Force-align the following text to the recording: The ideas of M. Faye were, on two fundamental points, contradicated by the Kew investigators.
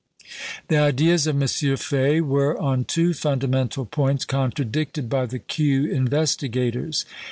The 0.67 0.79
ideas 0.79 1.27
of 1.27 1.39
M. 1.39 1.47
Faye 1.77 2.21
were, 2.21 2.59
on 2.59 2.85
two 2.85 3.13
fundamental 3.13 3.85
points, 3.85 4.25
contradicated 4.25 5.09
by 5.11 5.27
the 5.27 5.37
Kew 5.37 5.85
investigators. 5.85 7.05